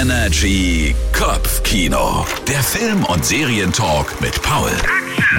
Energy 0.00 0.94
Kopfkino. 1.14 2.26
Der 2.46 2.62
Film- 2.62 3.06
und 3.06 3.24
Serientalk 3.24 4.20
mit 4.20 4.42
Paul. 4.42 4.70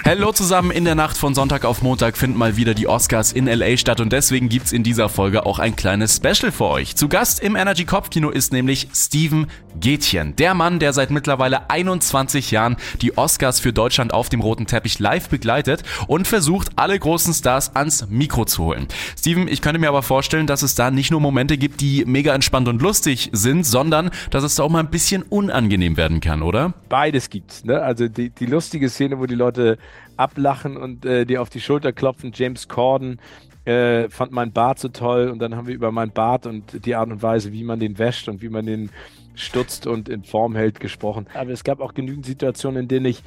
Hallo 0.06 0.32
zusammen, 0.32 0.72
in 0.72 0.86
der 0.86 0.96
Nacht 0.96 1.18
von 1.18 1.36
Sonntag 1.36 1.66
auf 1.66 1.82
Montag 1.82 2.18
finden 2.18 2.38
mal 2.38 2.56
wieder 2.56 2.74
die 2.74 2.88
Oscars 2.88 3.32
in 3.32 3.46
LA 3.46 3.78
statt 3.78 4.00
und 4.00 4.12
deswegen 4.12 4.50
gibt's 4.50 4.72
in 4.72 4.84
dieser 4.84 5.10
Folge 5.10 5.46
auch 5.46 5.60
ein 5.60 5.76
kleines 5.76 6.16
Special 6.16 6.52
für 6.52 6.66
euch. 6.66 6.96
Zu 6.96 7.10
Gast 7.10 7.40
im 7.42 7.56
Energy 7.56 7.86
Kopfkino 7.86 8.30
ist 8.30 8.54
nämlich 8.54 8.88
Steven 8.96 9.48
Gätchen, 9.80 10.36
der 10.36 10.54
Mann, 10.54 10.80
der 10.80 10.94
seit 10.94 11.12
mittlerweile 11.12 11.70
21 11.70 12.52
Jahren 12.52 12.78
die 13.02 13.18
Oscars 13.18 13.60
für 13.60 13.74
Deutschland 13.74 14.14
auf 14.14 14.30
dem 14.30 14.40
roten 14.40 14.66
Teppich 14.66 14.98
live 15.00 15.30
begleitet 15.30 15.84
und 16.08 16.28
versucht, 16.28 16.70
alle 16.78 16.98
großen 16.98 17.34
Stars 17.34 17.76
ans 17.76 18.08
Mikro 18.10 18.46
zu 18.46 18.64
holen. 18.64 18.88
Steven, 19.20 19.48
ich 19.48 19.62
könnte 19.62 19.80
mir 19.80 19.90
aber 19.90 20.04
vorstellen, 20.04 20.48
dass 20.48 20.64
es 20.64 20.74
da 20.74 20.90
nicht 20.90 21.12
nur 21.12 21.20
Momente 21.20 21.58
gibt, 21.58 21.82
die 21.82 22.06
mega 22.06 22.34
entspannt 22.34 22.68
und 22.68 22.82
lustig 22.82 23.30
sind, 23.34 23.66
sondern 23.66 24.10
dass 24.32 24.44
es 24.44 24.47
da 24.56 24.64
auch 24.64 24.70
mal 24.70 24.80
ein 24.80 24.90
bisschen 24.90 25.24
unangenehm 25.24 25.98
werden 25.98 26.20
kann, 26.20 26.42
oder? 26.42 26.74
Beides 26.90 27.30
gibt's, 27.30 27.64
ne? 27.66 27.82
Also 27.82 28.08
die, 28.08 28.30
die 28.30 28.46
lustige 28.46 28.90
Szene, 28.90 29.20
wo 29.20 29.26
die 29.26 29.36
Leute 29.36 29.78
ablachen 30.16 30.78
und 30.78 31.06
äh, 31.06 31.26
dir 31.26 31.42
auf 31.42 31.50
die 31.50 31.62
Schulter 31.62 31.92
klopfen. 31.94 32.32
James 32.34 32.68
Corden 32.68 33.20
äh, 33.66 34.10
fand 34.10 34.32
mein 34.32 34.52
Bart 34.52 34.80
so 34.80 34.88
toll 34.88 35.30
und 35.30 35.40
dann 35.40 35.56
haben 35.56 35.68
wir 35.68 35.76
über 35.76 35.92
mein 35.92 36.12
Bart 36.12 36.46
und 36.46 36.86
die 36.86 36.96
Art 36.96 37.10
und 37.10 37.22
Weise, 37.22 37.52
wie 37.52 37.64
man 37.64 37.80
den 37.80 37.98
wäscht 38.00 38.28
und 38.28 38.42
wie 38.42 38.50
man 38.50 38.66
den 38.66 38.90
stutzt 39.36 39.88
und 39.88 40.10
in 40.10 40.24
Form 40.24 40.56
hält 40.56 40.80
gesprochen. 40.80 41.28
Aber 41.34 41.52
es 41.52 41.64
gab 41.64 41.80
auch 41.80 41.94
genügend 41.94 42.26
Situationen, 42.26 42.84
in 42.84 42.88
denen 42.88 43.06
ich 43.06 43.24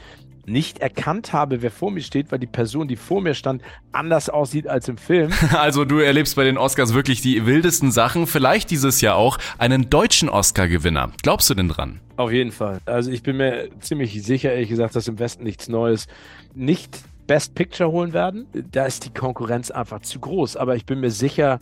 nicht 0.50 0.80
erkannt 0.80 1.32
habe, 1.32 1.62
wer 1.62 1.70
vor 1.70 1.90
mir 1.90 2.02
steht, 2.02 2.30
weil 2.32 2.38
die 2.38 2.46
Person, 2.46 2.88
die 2.88 2.96
vor 2.96 3.20
mir 3.20 3.34
stand, 3.34 3.62
anders 3.92 4.28
aussieht 4.28 4.66
als 4.66 4.88
im 4.88 4.98
Film. 4.98 5.30
Also 5.52 5.84
du 5.84 5.98
erlebst 5.98 6.36
bei 6.36 6.44
den 6.44 6.56
Oscars 6.56 6.94
wirklich 6.94 7.20
die 7.20 7.44
wildesten 7.44 7.92
Sachen. 7.92 8.26
Vielleicht 8.26 8.70
dieses 8.70 9.00
Jahr 9.00 9.16
auch 9.16 9.38
einen 9.58 9.90
deutschen 9.90 10.28
Oscar-Gewinner. 10.28 11.10
Glaubst 11.22 11.50
du 11.50 11.54
denn 11.54 11.68
dran? 11.68 12.00
Auf 12.16 12.32
jeden 12.32 12.52
Fall. 12.52 12.80
Also 12.86 13.10
ich 13.10 13.22
bin 13.22 13.36
mir 13.36 13.68
ziemlich 13.80 14.22
sicher, 14.22 14.52
ehrlich 14.52 14.68
gesagt, 14.68 14.96
dass 14.96 15.06
im 15.08 15.18
Westen 15.18 15.44
nichts 15.44 15.68
Neues 15.68 16.06
nicht 16.54 16.98
Best 17.26 17.54
Picture 17.54 17.90
holen 17.90 18.12
werden. 18.12 18.46
Da 18.72 18.86
ist 18.86 19.04
die 19.04 19.10
Konkurrenz 19.10 19.70
einfach 19.70 20.00
zu 20.00 20.18
groß. 20.18 20.56
Aber 20.56 20.76
ich 20.76 20.86
bin 20.86 21.00
mir 21.00 21.10
sicher, 21.10 21.60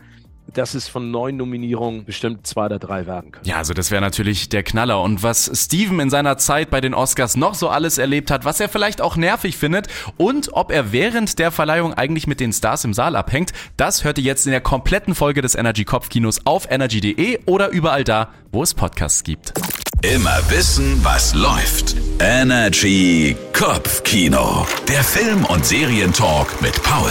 dass 0.55 0.75
es 0.75 0.89
von 0.89 1.11
neun 1.11 1.37
Nominierungen 1.37 2.05
bestimmt 2.05 2.47
zwei 2.47 2.67
oder 2.67 2.79
drei 2.79 3.07
werden 3.07 3.33
können. 3.33 3.47
Ja, 3.47 3.57
also 3.57 3.75
das 3.75 3.91
wäre 3.91 4.01
natürlich 4.01 4.49
der 4.49 4.63
Knaller. 4.63 5.03
Und 5.03 5.23
was 5.23 5.51
Steven 5.55 6.01
in 6.01 6.11
seiner 6.11 6.39
Zeit 6.39 6.71
bei 6.71 6.81
den 6.81 6.95
Oscars 6.95 7.37
noch 7.37 7.55
so 7.55 7.69
alles 7.69 7.99
erlebt 7.99 8.31
hat, 8.31 8.45
was 8.45 8.61
er 8.61 8.69
vielleicht 8.69 9.01
auch 9.01 9.17
nervig 9.17 9.57
findet 9.57 9.89
und 10.17 10.51
ob 10.53 10.71
er 10.71 10.93
während 10.93 11.39
der 11.39 11.51
Verleihung 11.51 11.95
eigentlich 11.95 12.27
mit 12.27 12.41
den 12.41 12.53
Stars 12.53 12.85
im 12.85 12.95
Saal 12.95 13.17
abhängt, 13.17 13.53
das 13.77 14.05
hört 14.05 14.19
ihr 14.19 14.25
jetzt 14.25 14.47
in 14.47 14.53
der 14.53 14.61
kompletten 14.61 15.15
Folge 15.15 15.43
des 15.43 15.55
Energy 15.55 15.85
Kopfkinos 15.85 16.47
auf 16.47 16.71
energy.de 16.71 17.41
oder 17.47 17.69
überall 17.71 18.05
da, 18.05 18.31
wo 18.53 18.63
es 18.63 18.75
Podcasts 18.75 19.25
gibt. 19.25 19.53
Immer 20.03 20.39
wissen, 20.49 21.05
was 21.05 21.35
läuft. 21.35 21.97
Energy 22.21 23.37
Kopfkino. 23.53 24.67
Der 24.89 25.03
Film- 25.03 25.45
und 25.47 25.67
Serientalk 25.67 26.61
mit 26.61 26.81
Paul. 26.85 27.11